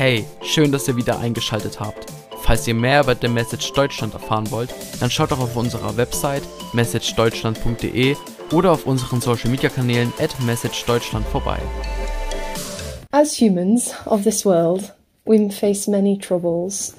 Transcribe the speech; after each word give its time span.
Hey, 0.00 0.24
schön, 0.40 0.72
dass 0.72 0.88
ihr 0.88 0.96
wieder 0.96 1.18
eingeschaltet 1.18 1.78
habt. 1.78 2.06
Falls 2.40 2.66
ihr 2.66 2.72
mehr 2.72 3.02
über 3.02 3.14
The 3.14 3.28
Message 3.28 3.70
Deutschland 3.74 4.14
erfahren 4.14 4.50
wollt, 4.50 4.74
dann 4.98 5.10
schaut 5.10 5.30
doch 5.30 5.40
auf 5.40 5.56
unserer 5.56 5.94
Website 5.98 6.42
messagedeutschland.de 6.72 8.16
oder 8.50 8.72
auf 8.72 8.86
unseren 8.86 9.20
Social 9.20 9.50
Media 9.50 9.68
Kanälen 9.68 10.10
at 10.18 10.30
messagedeutschland 10.40 11.26
vorbei. 11.26 11.58
As 13.10 13.38
humans 13.38 13.92
of 14.06 14.22
this 14.22 14.46
world, 14.46 14.90
we 15.26 15.50
face 15.50 15.86
many 15.86 16.16
troubles. 16.16 16.96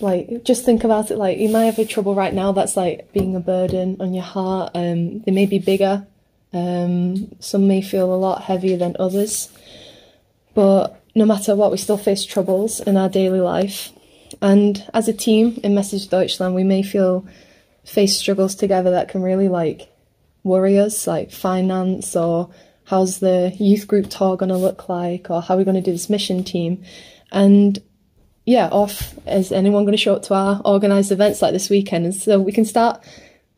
Like, 0.00 0.42
just 0.44 0.64
think 0.64 0.82
about 0.82 1.12
it 1.12 1.18
like 1.18 1.38
you 1.38 1.48
might 1.48 1.66
have 1.66 1.78
a 1.78 1.86
trouble 1.86 2.16
right 2.16 2.34
now 2.34 2.52
that's 2.52 2.74
like 2.74 3.12
being 3.12 3.36
a 3.36 3.40
burden 3.40 3.98
on 4.00 4.12
your 4.12 4.26
heart. 4.26 4.72
Um, 4.74 5.20
they 5.20 5.32
may 5.32 5.46
be 5.46 5.60
bigger, 5.60 6.04
um, 6.52 7.28
some 7.38 7.68
may 7.68 7.82
feel 7.82 8.12
a 8.12 8.18
lot 8.18 8.42
heavier 8.42 8.76
than 8.76 8.96
others. 8.98 9.48
But 10.54 11.05
no 11.16 11.24
matter 11.24 11.56
what, 11.56 11.72
we 11.72 11.78
still 11.78 11.96
face 11.96 12.24
troubles 12.24 12.78
in 12.78 12.98
our 12.98 13.08
daily 13.08 13.40
life. 13.40 13.90
And 14.42 14.84
as 14.92 15.08
a 15.08 15.14
team 15.14 15.58
in 15.64 15.74
Message 15.74 16.08
Deutschland, 16.08 16.54
we 16.54 16.62
may 16.62 16.82
feel 16.82 17.26
face 17.84 18.18
struggles 18.18 18.54
together 18.54 18.90
that 18.90 19.08
can 19.08 19.22
really 19.22 19.48
like 19.48 19.88
worry 20.44 20.78
us, 20.78 21.06
like 21.06 21.32
finance 21.32 22.14
or 22.14 22.50
how's 22.84 23.18
the 23.20 23.56
youth 23.58 23.88
group 23.88 24.10
tour 24.10 24.36
going 24.36 24.50
to 24.50 24.58
look 24.58 24.90
like 24.90 25.30
or 25.30 25.40
how 25.40 25.54
are 25.54 25.56
we 25.56 25.64
going 25.64 25.74
to 25.74 25.80
do 25.80 25.90
this 25.90 26.10
mission 26.10 26.44
team. 26.44 26.84
And 27.32 27.78
yeah, 28.44 28.68
off 28.68 29.18
is 29.26 29.52
anyone 29.52 29.84
going 29.84 29.96
to 29.96 30.02
show 30.02 30.16
up 30.16 30.22
to 30.24 30.34
our 30.34 30.60
organised 30.66 31.12
events 31.12 31.40
like 31.40 31.54
this 31.54 31.70
weekend? 31.70 32.04
And 32.04 32.14
so 32.14 32.38
we 32.38 32.52
can 32.52 32.66
start 32.66 33.02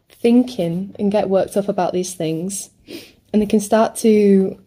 thinking 0.09 0.95
and 0.97 1.11
get 1.11 1.29
worked 1.29 1.57
up 1.57 1.69
about 1.69 1.93
these 1.93 2.15
things, 2.15 2.71
and 3.33 3.43
it 3.43 3.51
can 3.51 3.61
start 3.61 3.97
to 3.97 4.63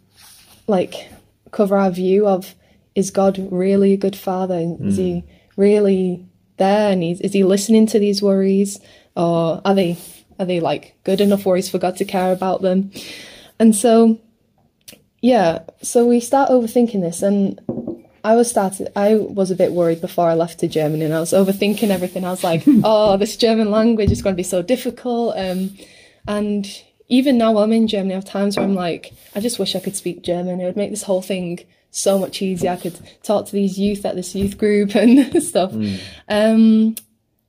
like 0.68 1.10
cover 1.52 1.78
our 1.78 1.90
view 1.90 2.28
of 2.28 2.54
is 2.96 3.12
God 3.12 3.40
really 3.52 3.94
a 3.94 3.98
good 3.98 4.16
father? 4.16 4.76
Is 4.80 4.98
he 4.98 5.24
really 5.56 6.26
there? 6.58 6.92
And 6.92 7.04
is, 7.04 7.22
is 7.22 7.34
he 7.34 7.44
listening 7.44 7.88
to 7.88 8.00
these 8.00 8.22
worries? 8.22 8.80
Or 9.16 9.62
are 9.64 9.76
they 9.76 9.98
are 10.40 10.46
they 10.46 10.60
like 10.60 10.96
good 11.04 11.22
enough 11.22 11.46
worries 11.46 11.70
for 11.70 11.78
God 11.78 11.98
to 11.98 12.06
care 12.06 12.32
about 12.32 12.62
them? 12.62 12.92
And 13.60 13.76
so 13.76 14.20
yeah, 15.22 15.60
so 15.82 16.06
we 16.06 16.20
start 16.20 16.50
overthinking 16.50 17.02
this 17.02 17.22
and 17.22 17.60
I 18.24 18.36
was 18.36 18.50
started 18.50 18.92
I 18.96 19.16
was 19.16 19.52
a 19.52 19.56
bit 19.56 19.72
worried 19.72 20.02
before 20.02 20.28
I 20.28 20.34
left 20.34 20.60
to 20.60 20.68
Germany 20.68 21.06
and 21.06 21.14
I 21.14 21.20
was 21.20 21.32
overthinking 21.32 21.90
everything. 21.90 22.26
I 22.26 22.32
was 22.32 22.44
like, 22.44 22.64
oh, 22.84 23.18
this 23.18 23.38
German 23.38 23.72
language 23.72 24.12
is 24.12 24.22
going 24.22 24.36
to 24.36 24.38
be 24.40 24.44
so 24.44 24.62
difficult. 24.62 25.36
Um, 25.38 25.78
and 26.28 26.68
even 27.08 27.38
now 27.38 27.52
while 27.52 27.64
I'm 27.64 27.74
in 27.74 27.88
Germany, 27.88 28.14
I 28.14 28.18
have 28.18 28.26
times 28.26 28.56
where 28.56 28.66
I'm 28.66 28.76
like, 28.76 29.14
I 29.36 29.40
just 29.40 29.60
wish 29.60 29.76
I 29.76 29.80
could 29.80 29.96
speak 29.96 30.24
German. 30.24 30.62
It 30.62 30.66
would 30.66 30.78
make 30.78 30.92
this 30.92 31.04
whole 31.04 31.22
thing 31.22 31.66
so 31.92 32.18
much 32.18 32.42
easier. 32.42 32.72
I 32.72 32.78
could 32.78 33.00
talk 33.22 33.46
to 33.46 33.52
these 33.52 33.78
youth 33.78 34.06
at 34.06 34.16
this 34.16 34.34
youth 34.34 34.58
group 34.58 34.96
and 34.96 35.44
stuff. 35.44 35.74
Um, 36.28 36.96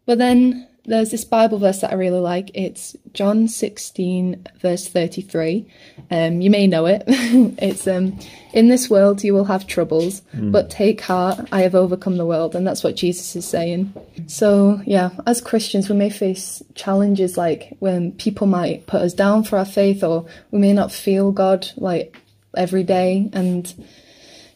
but 0.04 0.18
then 0.18 0.68
there's 0.84 1.12
this 1.12 1.24
Bible 1.24 1.58
verse 1.58 1.80
that 1.80 1.92
I 1.92 1.94
really 1.94 2.18
like. 2.18 2.50
It's 2.54 2.96
John 3.12 3.46
16, 3.46 4.48
verse 4.60 4.88
33. 4.88 5.64
Um, 6.10 6.40
you 6.40 6.50
may 6.50 6.66
know 6.66 6.86
it. 6.86 7.04
it's 7.06 7.86
um, 7.86 8.18
In 8.52 8.68
this 8.68 8.90
world 8.90 9.22
you 9.22 9.32
will 9.32 9.44
have 9.44 9.68
troubles, 9.68 10.22
but 10.34 10.70
take 10.70 11.00
heart, 11.00 11.38
I 11.52 11.62
have 11.62 11.76
overcome 11.76 12.16
the 12.16 12.26
world. 12.26 12.56
And 12.56 12.66
that's 12.66 12.82
what 12.82 12.96
Jesus 12.96 13.36
is 13.36 13.46
saying. 13.46 13.94
So, 14.26 14.80
yeah, 14.84 15.10
as 15.24 15.40
Christians, 15.40 15.88
we 15.88 15.94
may 15.94 16.10
face 16.10 16.62
challenges 16.74 17.36
like 17.36 17.76
when 17.78 18.12
people 18.12 18.48
might 18.48 18.86
put 18.86 19.02
us 19.02 19.14
down 19.14 19.44
for 19.44 19.58
our 19.58 19.64
faith, 19.64 20.02
or 20.02 20.26
we 20.50 20.58
may 20.58 20.72
not 20.72 20.90
feel 20.90 21.30
God 21.30 21.68
like 21.76 22.18
every 22.56 22.82
day. 22.82 23.30
And 23.32 23.72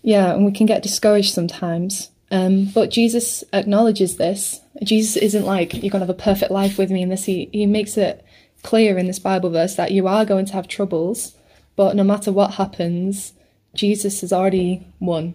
yeah, 0.06 0.32
and 0.32 0.44
we 0.44 0.52
can 0.52 0.66
get 0.66 0.84
discouraged 0.84 1.34
sometimes. 1.34 2.10
Um, 2.30 2.66
but 2.66 2.90
Jesus 2.92 3.42
acknowledges 3.52 4.16
this. 4.18 4.60
Jesus 4.84 5.16
isn't 5.16 5.44
like, 5.44 5.74
you're 5.74 5.90
going 5.90 6.00
to 6.00 6.06
have 6.06 6.10
a 6.10 6.14
perfect 6.14 6.52
life 6.52 6.78
with 6.78 6.92
me 6.92 7.02
in 7.02 7.08
this. 7.08 7.24
He, 7.24 7.50
he 7.52 7.66
makes 7.66 7.96
it 7.96 8.24
clear 8.62 8.98
in 8.98 9.08
this 9.08 9.18
Bible 9.18 9.50
verse 9.50 9.74
that 9.74 9.90
you 9.90 10.06
are 10.06 10.24
going 10.24 10.46
to 10.46 10.52
have 10.52 10.68
troubles, 10.68 11.34
but 11.74 11.96
no 11.96 12.04
matter 12.04 12.30
what 12.30 12.54
happens, 12.54 13.32
Jesus 13.74 14.20
has 14.20 14.32
already 14.32 14.86
won. 15.00 15.34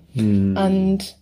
And 0.57 1.13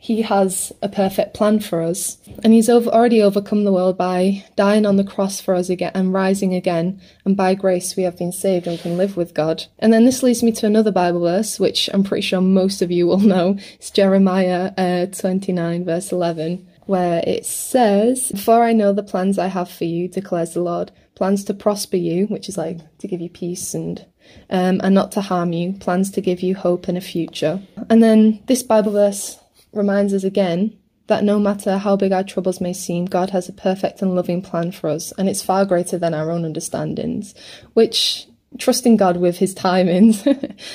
he 0.00 0.22
has 0.22 0.72
a 0.80 0.88
perfect 0.88 1.34
plan 1.34 1.58
for 1.58 1.82
us. 1.82 2.18
And 2.44 2.52
he's 2.52 2.68
over, 2.68 2.88
already 2.88 3.20
overcome 3.20 3.64
the 3.64 3.72
world 3.72 3.98
by 3.98 4.44
dying 4.54 4.86
on 4.86 4.96
the 4.96 5.04
cross 5.04 5.40
for 5.40 5.56
us 5.56 5.68
again 5.68 5.90
and 5.92 6.12
rising 6.12 6.54
again. 6.54 7.00
And 7.24 7.36
by 7.36 7.54
grace, 7.54 7.96
we 7.96 8.04
have 8.04 8.16
been 8.16 8.30
saved 8.30 8.68
and 8.68 8.78
can 8.78 8.96
live 8.96 9.16
with 9.16 9.34
God. 9.34 9.64
And 9.80 9.92
then 9.92 10.04
this 10.04 10.22
leads 10.22 10.42
me 10.42 10.52
to 10.52 10.66
another 10.66 10.92
Bible 10.92 11.22
verse, 11.22 11.58
which 11.58 11.90
I'm 11.92 12.04
pretty 12.04 12.22
sure 12.22 12.40
most 12.40 12.80
of 12.80 12.92
you 12.92 13.08
will 13.08 13.18
know. 13.18 13.58
It's 13.74 13.90
Jeremiah 13.90 14.72
uh, 14.78 15.06
29, 15.06 15.84
verse 15.84 16.12
11, 16.12 16.66
where 16.86 17.22
it 17.26 17.44
says, 17.44 18.30
For 18.44 18.62
I 18.62 18.72
know 18.72 18.92
the 18.92 19.02
plans 19.02 19.36
I 19.36 19.48
have 19.48 19.68
for 19.68 19.84
you, 19.84 20.06
declares 20.06 20.54
the 20.54 20.62
Lord. 20.62 20.92
Plans 21.16 21.42
to 21.44 21.54
prosper 21.54 21.96
you, 21.96 22.26
which 22.26 22.48
is 22.48 22.56
like 22.56 22.78
to 22.98 23.08
give 23.08 23.20
you 23.20 23.28
peace 23.28 23.74
and 23.74 24.06
um, 24.50 24.80
and 24.84 24.94
not 24.94 25.10
to 25.12 25.22
harm 25.22 25.52
you, 25.54 25.72
plans 25.72 26.10
to 26.12 26.20
give 26.20 26.42
you 26.42 26.54
hope 26.54 26.86
and 26.86 26.98
a 26.98 27.00
future. 27.00 27.62
And 27.88 28.02
then 28.02 28.40
this 28.46 28.62
Bible 28.62 28.92
verse 28.92 29.38
reminds 29.72 30.14
us 30.14 30.24
again 30.24 30.76
that 31.08 31.24
no 31.24 31.38
matter 31.38 31.78
how 31.78 31.96
big 31.96 32.12
our 32.12 32.22
troubles 32.22 32.60
may 32.60 32.72
seem, 32.72 33.06
God 33.06 33.30
has 33.30 33.48
a 33.48 33.52
perfect 33.52 34.02
and 34.02 34.14
loving 34.14 34.42
plan 34.42 34.72
for 34.72 34.90
us, 34.90 35.12
and 35.12 35.28
it's 35.28 35.42
far 35.42 35.64
greater 35.64 35.98
than 35.98 36.14
our 36.14 36.30
own 36.30 36.44
understandings, 36.44 37.34
which 37.72 38.26
trusting 38.58 38.96
God 38.96 39.16
with 39.16 39.38
his 39.38 39.54
timings 39.54 40.22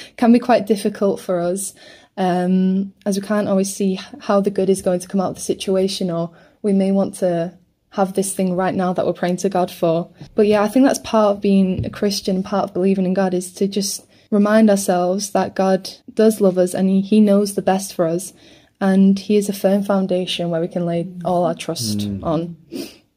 can 0.17 0.31
be 0.33 0.39
quite 0.39 0.67
difficult 0.67 1.19
for 1.19 1.39
us, 1.39 1.73
um, 2.17 2.93
as 3.05 3.19
we 3.19 3.25
can't 3.25 3.47
always 3.47 3.73
see 3.73 3.99
how 4.21 4.41
the 4.41 4.51
good 4.51 4.69
is 4.69 4.81
going 4.81 4.99
to 4.99 5.07
come 5.07 5.21
out 5.21 5.31
of 5.31 5.35
the 5.35 5.41
situation, 5.41 6.11
or 6.11 6.31
we 6.61 6.73
may 6.73 6.91
want 6.91 7.15
to 7.15 7.57
have 7.91 8.13
this 8.13 8.33
thing 8.33 8.55
right 8.55 8.73
now 8.73 8.91
that 8.91 9.05
we're 9.05 9.13
praying 9.13 9.37
to 9.37 9.49
God 9.49 9.69
for. 9.69 10.09
But 10.33 10.47
yeah, 10.47 10.63
I 10.63 10.67
think 10.67 10.85
that's 10.85 10.99
part 10.99 11.35
of 11.35 11.41
being 11.41 11.85
a 11.85 11.91
Christian, 11.91 12.41
part 12.41 12.65
of 12.65 12.73
believing 12.73 13.05
in 13.05 13.13
God 13.13 13.35
is 13.35 13.53
to 13.53 13.67
just 13.67 14.07
remind 14.31 14.69
ourselves 14.69 15.29
that 15.31 15.55
God 15.55 15.91
does 16.11 16.41
love 16.41 16.57
us 16.57 16.73
and 16.73 16.89
He, 16.89 17.01
he 17.01 17.21
knows 17.21 17.53
the 17.53 17.61
best 17.61 17.93
for 17.93 18.07
us. 18.07 18.33
And 18.81 19.17
He 19.17 19.37
is 19.37 19.49
a 19.49 19.53
firm 19.53 19.83
foundation 19.83 20.49
where 20.49 20.61
we 20.61 20.67
can 20.67 20.85
lay 20.85 21.07
all 21.23 21.45
our 21.45 21.55
trust 21.55 21.99
mm. 21.99 22.23
on. 22.23 22.57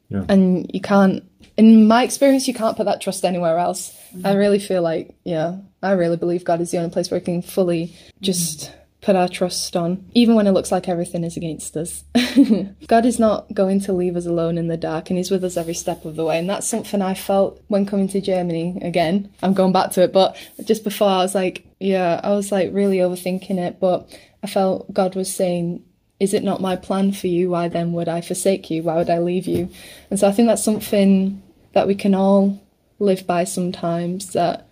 Yeah. 0.09 0.23
And 0.29 0.69
you 0.73 0.81
can't, 0.81 1.23
in 1.57 1.87
my 1.87 2.03
experience, 2.03 2.47
you 2.47 2.53
can't 2.53 2.77
put 2.77 2.85
that 2.85 3.01
trust 3.01 3.25
anywhere 3.25 3.57
else. 3.57 3.91
Mm-hmm. 4.15 4.25
I 4.25 4.33
really 4.33 4.59
feel 4.59 4.81
like, 4.81 5.15
yeah, 5.23 5.57
I 5.83 5.91
really 5.91 6.17
believe 6.17 6.45
God 6.45 6.61
is 6.61 6.71
the 6.71 6.77
only 6.77 6.91
place 6.91 7.11
where 7.11 7.19
we 7.19 7.25
can 7.25 7.41
fully 7.41 7.95
just 8.21 8.71
put 9.01 9.15
our 9.15 9.29
trust 9.29 9.75
on, 9.75 10.09
even 10.13 10.35
when 10.35 10.47
it 10.47 10.51
looks 10.51 10.71
like 10.71 10.89
everything 10.89 11.23
is 11.23 11.37
against 11.37 11.77
us. 11.77 12.03
God 12.87 13.05
is 13.05 13.19
not 13.19 13.53
going 13.53 13.79
to 13.81 13.93
leave 13.93 14.15
us 14.15 14.25
alone 14.25 14.57
in 14.57 14.67
the 14.67 14.77
dark, 14.77 15.09
and 15.09 15.17
He's 15.17 15.31
with 15.31 15.43
us 15.43 15.55
every 15.55 15.75
step 15.75 16.03
of 16.03 16.15
the 16.15 16.25
way. 16.25 16.37
And 16.39 16.49
that's 16.49 16.67
something 16.67 17.01
I 17.01 17.13
felt 17.13 17.61
when 17.67 17.85
coming 17.85 18.07
to 18.09 18.21
Germany 18.21 18.79
again. 18.81 19.31
I'm 19.43 19.53
going 19.53 19.71
back 19.71 19.91
to 19.91 20.03
it, 20.03 20.11
but 20.11 20.35
just 20.65 20.83
before 20.83 21.09
I 21.09 21.17
was 21.17 21.35
like, 21.35 21.65
yeah, 21.79 22.19
I 22.23 22.31
was 22.31 22.51
like 22.51 22.73
really 22.73 22.97
overthinking 22.97 23.57
it, 23.59 23.79
but 23.79 24.09
I 24.47 24.49
felt 24.49 24.93
God 24.93 25.13
was 25.13 25.33
saying, 25.33 25.83
is 26.21 26.33
it 26.33 26.41
not 26.41 26.61
my 26.61 26.77
plan 26.77 27.11
for 27.11 27.27
you? 27.27 27.49
Why 27.49 27.67
then 27.67 27.91
would 27.91 28.07
I 28.07 28.21
forsake 28.21 28.69
you? 28.69 28.81
Why 28.81 28.95
would 28.95 29.09
I 29.09 29.19
leave 29.19 29.45
you? 29.45 29.69
And 30.09 30.17
so 30.17 30.25
I 30.25 30.31
think 30.31 30.47
that's 30.47 30.63
something 30.63 31.43
that 31.73 31.85
we 31.85 31.95
can 31.95 32.15
all 32.15 32.57
live 32.97 33.27
by 33.27 33.43
sometimes 33.43 34.31
that 34.31 34.69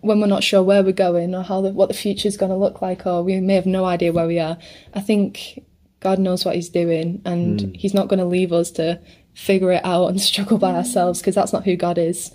when 0.00 0.20
we're 0.20 0.28
not 0.28 0.44
sure 0.44 0.62
where 0.62 0.84
we're 0.84 0.92
going 0.92 1.34
or 1.34 1.42
how 1.42 1.60
the, 1.60 1.70
what 1.70 1.88
the 1.88 1.94
future 1.94 2.28
is 2.28 2.36
going 2.36 2.52
to 2.52 2.56
look 2.56 2.80
like, 2.80 3.04
or 3.04 3.24
we 3.24 3.40
may 3.40 3.54
have 3.54 3.66
no 3.66 3.84
idea 3.84 4.12
where 4.12 4.28
we 4.28 4.38
are, 4.38 4.56
I 4.94 5.00
think 5.00 5.64
God 5.98 6.20
knows 6.20 6.44
what 6.44 6.54
He's 6.54 6.68
doing, 6.68 7.20
and 7.24 7.60
hmm. 7.60 7.72
He's 7.74 7.94
not 7.94 8.06
going 8.06 8.20
to 8.20 8.24
leave 8.24 8.52
us 8.52 8.70
to 8.72 9.00
figure 9.34 9.72
it 9.72 9.84
out 9.84 10.08
and 10.08 10.20
struggle 10.30 10.58
by 10.58 10.74
ourselves 10.74 11.20
because 11.20 11.34
that's 11.34 11.52
not 11.52 11.64
who 11.64 11.76
God 11.76 11.98
is. 11.98 12.30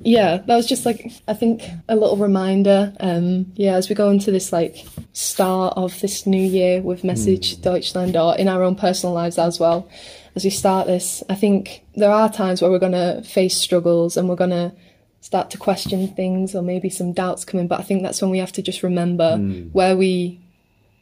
Yeah, 0.00 0.38
that 0.38 0.56
was 0.56 0.66
just 0.66 0.86
like 0.86 1.12
I 1.28 1.34
think 1.34 1.62
a 1.88 1.96
little 1.96 2.16
reminder. 2.16 2.92
Um, 3.00 3.52
yeah, 3.54 3.74
as 3.74 3.88
we 3.88 3.94
go 3.94 4.10
into 4.10 4.30
this 4.30 4.52
like 4.52 4.76
start 5.12 5.74
of 5.76 5.98
this 6.00 6.26
new 6.26 6.42
year 6.42 6.80
with 6.80 7.04
Message 7.04 7.60
Deutschland 7.60 8.16
or 8.16 8.36
in 8.36 8.48
our 8.48 8.62
own 8.62 8.76
personal 8.76 9.14
lives 9.14 9.38
as 9.38 9.58
well. 9.58 9.88
As 10.36 10.44
we 10.44 10.50
start 10.50 10.86
this, 10.86 11.24
I 11.28 11.34
think 11.34 11.82
there 11.96 12.12
are 12.12 12.30
times 12.32 12.62
where 12.62 12.70
we're 12.70 12.78
going 12.78 12.92
to 12.92 13.22
face 13.22 13.56
struggles 13.56 14.16
and 14.16 14.28
we're 14.28 14.36
going 14.36 14.50
to 14.50 14.72
start 15.20 15.50
to 15.50 15.58
question 15.58 16.08
things 16.08 16.54
or 16.54 16.62
maybe 16.62 16.88
some 16.88 17.12
doubts 17.12 17.44
come 17.44 17.60
in 17.60 17.68
but 17.68 17.78
i 17.78 17.82
think 17.82 18.02
that's 18.02 18.22
when 18.22 18.30
we 18.30 18.38
have 18.38 18.52
to 18.52 18.62
just 18.62 18.82
remember 18.82 19.36
where 19.72 19.96
we 19.96 20.40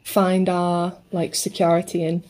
find 0.03 0.49
our 0.49 0.93
like 1.13 1.35
security 1.35 2.03
in 2.03 2.25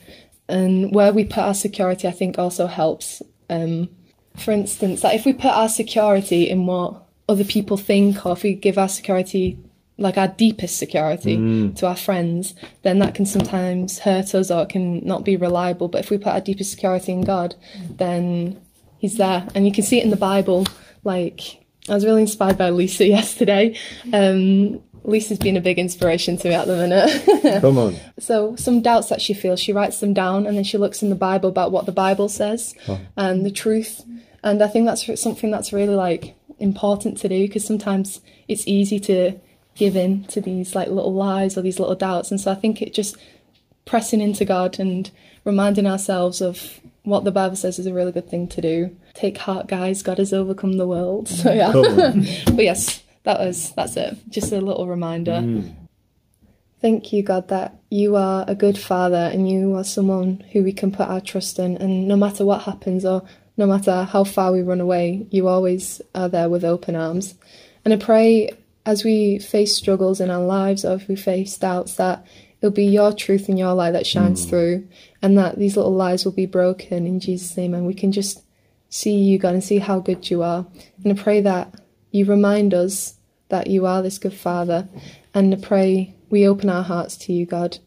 and 0.48 0.94
where 0.94 1.12
we 1.12 1.24
put 1.24 1.38
our 1.38 1.54
security 1.54 2.08
i 2.08 2.10
think 2.10 2.38
also 2.38 2.66
helps. 2.66 3.22
Um 3.50 3.88
for 4.36 4.52
instance 4.52 5.02
like 5.02 5.16
if 5.16 5.24
we 5.24 5.32
put 5.32 5.50
our 5.50 5.68
security 5.68 6.48
in 6.48 6.66
what 6.66 7.02
other 7.28 7.44
people 7.44 7.76
think 7.76 8.24
or 8.24 8.32
if 8.32 8.42
we 8.42 8.54
give 8.54 8.78
our 8.78 8.88
security 8.88 9.58
like 9.96 10.16
our 10.16 10.28
deepest 10.28 10.78
security 10.78 11.36
to 11.74 11.86
our 11.86 11.96
friends 11.96 12.54
then 12.82 13.00
that 13.00 13.16
can 13.16 13.26
sometimes 13.26 13.98
hurt 13.98 14.32
us 14.34 14.50
or 14.50 14.62
it 14.62 14.68
can 14.68 15.04
not 15.04 15.24
be 15.24 15.36
reliable. 15.36 15.88
But 15.88 16.02
if 16.02 16.10
we 16.10 16.18
put 16.18 16.28
our 16.28 16.40
deepest 16.40 16.70
security 16.70 17.10
in 17.12 17.22
god 17.22 17.56
then 17.96 18.60
he's 18.98 19.16
there. 19.16 19.46
And 19.54 19.66
you 19.66 19.72
can 19.72 19.84
see 19.84 19.98
it 19.98 20.04
in 20.04 20.10
the 20.10 20.16
bible. 20.16 20.66
Like 21.04 21.64
I 21.88 21.94
was 21.94 22.04
really 22.04 22.22
inspired 22.22 22.58
by 22.58 22.70
Lisa 22.70 23.06
yesterday. 23.18 23.76
Um, 24.12 24.82
Lisa's 25.04 25.38
been 25.38 25.56
a 25.56 25.60
big 25.60 25.78
inspiration 25.78 26.36
to 26.38 26.48
me 26.48 26.54
at 26.54 26.66
the 26.66 26.76
minute. 26.76 27.60
Come 27.60 27.78
on. 27.78 27.96
So, 28.18 28.56
some 28.56 28.80
doubts 28.82 29.08
that 29.08 29.20
she 29.22 29.34
feels, 29.34 29.60
she 29.60 29.72
writes 29.72 30.00
them 30.00 30.12
down 30.14 30.46
and 30.46 30.56
then 30.56 30.64
she 30.64 30.78
looks 30.78 31.02
in 31.02 31.10
the 31.10 31.14
Bible 31.16 31.48
about 31.48 31.72
what 31.72 31.86
the 31.86 31.92
Bible 31.92 32.28
says 32.28 32.74
Oh. 32.88 33.00
and 33.16 33.44
the 33.46 33.50
truth. 33.50 34.02
And 34.42 34.62
I 34.62 34.68
think 34.68 34.86
that's 34.86 35.20
something 35.20 35.50
that's 35.50 35.72
really 35.72 35.94
like 35.94 36.34
important 36.58 37.18
to 37.18 37.28
do 37.28 37.46
because 37.46 37.64
sometimes 37.64 38.20
it's 38.48 38.66
easy 38.66 38.98
to 39.00 39.38
give 39.74 39.96
in 39.96 40.24
to 40.24 40.40
these 40.40 40.74
like 40.74 40.88
little 40.88 41.14
lies 41.14 41.56
or 41.56 41.62
these 41.62 41.78
little 41.78 41.94
doubts. 41.94 42.30
And 42.30 42.40
so 42.40 42.50
I 42.50 42.54
think 42.54 42.82
it 42.82 42.92
just 42.94 43.16
pressing 43.84 44.20
into 44.20 44.44
God 44.44 44.78
and 44.78 45.10
reminding 45.44 45.86
ourselves 45.86 46.40
of 46.40 46.80
what 47.04 47.24
the 47.24 47.30
Bible 47.30 47.56
says 47.56 47.78
is 47.78 47.86
a 47.86 47.94
really 47.94 48.12
good 48.12 48.28
thing 48.28 48.48
to 48.48 48.60
do. 48.60 48.94
Take 49.14 49.38
heart, 49.38 49.66
guys. 49.66 50.02
God 50.02 50.18
has 50.18 50.32
overcome 50.32 50.74
the 50.76 50.86
world. 50.86 51.28
So 51.28 51.52
yeah. 51.52 51.72
But 52.46 52.64
yes, 52.64 53.02
that 53.28 53.40
was 53.40 53.72
that's 53.72 53.94
it. 53.98 54.16
Just 54.30 54.52
a 54.52 54.60
little 54.60 54.86
reminder. 54.86 55.32
Mm. 55.32 55.74
Thank 56.80 57.12
you, 57.12 57.22
God, 57.22 57.48
that 57.48 57.76
you 57.90 58.16
are 58.16 58.42
a 58.48 58.54
good 58.54 58.78
father 58.78 59.28
and 59.30 59.50
you 59.50 59.76
are 59.76 59.84
someone 59.84 60.42
who 60.52 60.62
we 60.62 60.72
can 60.72 60.92
put 60.92 61.08
our 61.08 61.20
trust 61.20 61.58
in. 61.58 61.76
And 61.76 62.08
no 62.08 62.16
matter 62.16 62.46
what 62.46 62.62
happens 62.62 63.04
or 63.04 63.22
no 63.58 63.66
matter 63.66 64.04
how 64.04 64.24
far 64.24 64.50
we 64.50 64.62
run 64.62 64.80
away, 64.80 65.26
you 65.30 65.46
always 65.46 66.00
are 66.14 66.30
there 66.30 66.48
with 66.48 66.64
open 66.64 66.96
arms. 66.96 67.34
And 67.84 67.92
I 67.92 67.98
pray 67.98 68.50
as 68.86 69.04
we 69.04 69.40
face 69.40 69.76
struggles 69.76 70.22
in 70.22 70.30
our 70.30 70.44
lives 70.44 70.82
or 70.82 70.94
if 70.94 71.06
we 71.06 71.14
face 71.14 71.58
doubts 71.58 71.96
that 71.96 72.24
it'll 72.62 72.72
be 72.72 72.86
your 72.86 73.12
truth 73.12 73.50
and 73.50 73.58
your 73.58 73.74
light 73.74 73.90
that 73.90 74.06
shines 74.06 74.46
mm. 74.46 74.48
through 74.48 74.88
and 75.20 75.36
that 75.36 75.58
these 75.58 75.76
little 75.76 75.94
lies 75.94 76.24
will 76.24 76.32
be 76.32 76.46
broken 76.46 77.06
in 77.06 77.20
Jesus' 77.20 77.58
name 77.58 77.74
and 77.74 77.86
we 77.86 77.92
can 77.92 78.10
just 78.10 78.42
see 78.88 79.18
you, 79.18 79.38
God, 79.38 79.52
and 79.52 79.62
see 79.62 79.80
how 79.80 80.00
good 80.00 80.30
you 80.30 80.42
are. 80.42 80.66
And 81.04 81.12
I 81.12 81.22
pray 81.22 81.42
that 81.42 81.74
you 82.10 82.24
remind 82.24 82.72
us 82.72 83.17
that 83.48 83.68
you 83.68 83.86
are 83.86 84.02
this 84.02 84.18
good 84.18 84.34
Father. 84.34 84.88
And 85.34 85.62
pray 85.62 86.14
we 86.30 86.46
open 86.46 86.68
our 86.68 86.82
hearts 86.82 87.16
to 87.18 87.32
you, 87.32 87.46
God. 87.46 87.78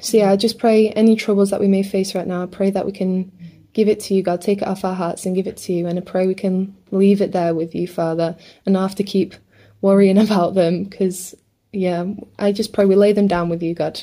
So, 0.00 0.16
yeah, 0.16 0.30
I 0.30 0.36
just 0.36 0.58
pray 0.58 0.90
any 0.90 1.16
troubles 1.16 1.50
that 1.50 1.60
we 1.60 1.68
may 1.68 1.82
face 1.82 2.14
right 2.14 2.26
now, 2.26 2.42
I 2.42 2.46
pray 2.46 2.70
that 2.70 2.86
we 2.86 2.92
can 2.92 3.30
give 3.72 3.88
it 3.88 4.00
to 4.00 4.14
you, 4.14 4.22
God. 4.22 4.40
Take 4.40 4.62
it 4.62 4.68
off 4.68 4.84
our 4.84 4.94
hearts 4.94 5.26
and 5.26 5.34
give 5.34 5.46
it 5.46 5.56
to 5.58 5.72
you. 5.72 5.86
And 5.86 5.98
I 5.98 6.02
pray 6.02 6.26
we 6.26 6.34
can 6.34 6.76
leave 6.90 7.20
it 7.20 7.32
there 7.32 7.54
with 7.54 7.74
you, 7.74 7.86
Father, 7.86 8.36
and 8.64 8.72
not 8.72 8.88
have 8.88 8.94
to 8.96 9.04
keep 9.04 9.34
worrying 9.80 10.18
about 10.26 10.54
them 10.54 10.84
because, 10.84 11.34
yeah, 11.72 12.06
I 12.38 12.52
just 12.52 12.72
pray 12.72 12.84
we 12.84 12.96
lay 12.96 13.12
them 13.12 13.26
down 13.26 13.48
with 13.48 13.62
you, 13.62 13.74
God. 13.74 14.02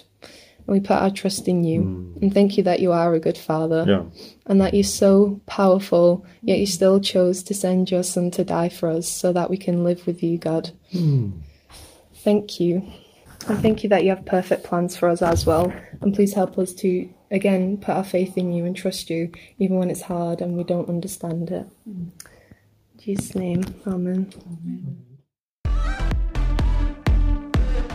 And 0.67 0.73
we 0.73 0.79
put 0.81 0.97
our 0.97 1.09
trust 1.09 1.47
in 1.47 1.63
you. 1.63 1.81
Hmm. 1.81 2.17
And 2.21 2.33
thank 2.33 2.57
you 2.57 2.63
that 2.63 2.81
you 2.81 2.91
are 2.91 3.13
a 3.13 3.19
good 3.19 3.37
Father 3.37 3.85
Yeah. 3.87 4.03
and 4.47 4.59
that 4.59 4.73
you're 4.73 4.83
so 4.83 5.39
powerful, 5.45 6.25
yet 6.41 6.59
you 6.59 6.65
still 6.65 6.99
chose 6.99 7.41
to 7.43 7.53
send 7.53 7.89
your 7.89 8.03
Son 8.03 8.31
to 8.31 8.43
die 8.43 8.69
for 8.69 8.89
us 8.89 9.07
so 9.07 9.31
that 9.33 9.49
we 9.49 9.57
can 9.57 9.83
live 9.85 10.05
with 10.05 10.21
you, 10.21 10.37
God. 10.37 10.71
Hmm. 10.91 11.29
Thank 12.23 12.59
you. 12.59 12.83
And 13.47 13.59
thank 13.61 13.83
you 13.83 13.89
that 13.91 14.03
you 14.03 14.09
have 14.09 14.25
perfect 14.25 14.65
plans 14.65 14.97
for 14.97 15.07
us 15.07 15.21
as 15.21 15.45
well. 15.45 15.71
And 16.01 16.13
please 16.13 16.33
help 16.33 16.57
us 16.57 16.73
to, 16.73 17.07
again, 17.31 17.77
put 17.77 17.95
our 17.95 18.03
faith 18.03 18.37
in 18.37 18.51
you 18.51 18.65
and 18.65 18.75
trust 18.75 19.09
you, 19.09 19.31
even 19.59 19.77
when 19.77 19.89
it's 19.89 20.01
hard 20.01 20.41
and 20.41 20.57
we 20.57 20.65
don't 20.65 20.89
understand 20.89 21.49
it. 21.51 21.65
In 21.85 22.11
Jesus' 22.97 23.35
name, 23.35 23.63
Amen. 23.85 24.27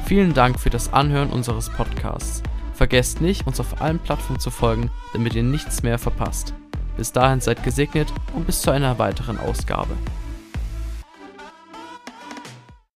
Vielen 0.06 0.32
Dank 0.34 0.58
für 0.58 0.70
das 0.70 0.92
Anhören 0.92 1.30
unseres 1.30 1.70
Podcasts. 1.70 2.42
Vergesst 2.74 3.20
nicht, 3.20 3.46
uns 3.46 3.60
auf 3.60 3.80
allen 3.80 3.98
Plattformen 3.98 4.40
zu 4.40 4.50
folgen, 4.50 4.90
damit 5.12 5.34
ihr 5.34 5.42
nichts 5.42 5.82
mehr 5.82 5.98
verpasst. 5.98 6.54
Bis 6.96 7.12
dahin 7.12 7.40
seid 7.40 7.62
gesegnet 7.62 8.12
und 8.34 8.46
bis 8.46 8.62
zu 8.62 8.70
einer 8.70 8.98
weiteren 8.98 9.38
Ausgabe. 9.38 9.94